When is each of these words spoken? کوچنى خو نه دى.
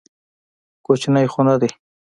کوچنى 0.85 1.23
خو 1.31 1.41
نه 1.47 1.55
دى. 1.61 1.69